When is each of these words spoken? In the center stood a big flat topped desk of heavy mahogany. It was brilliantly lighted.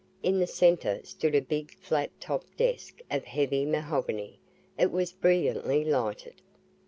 In 0.23 0.39
the 0.39 0.47
center 0.47 0.99
stood 1.03 1.35
a 1.35 1.41
big 1.41 1.75
flat 1.77 2.09
topped 2.19 2.57
desk 2.57 3.01
of 3.11 3.23
heavy 3.25 3.65
mahogany. 3.67 4.39
It 4.75 4.89
was 4.91 5.11
brilliantly 5.13 5.85
lighted. 5.85 6.41